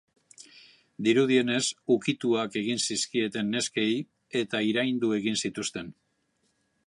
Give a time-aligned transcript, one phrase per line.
[1.07, 1.65] Dirudienez,
[1.95, 3.91] ukituak egin zizkieten neskei,
[4.41, 5.93] eta iraindu egin zituzten.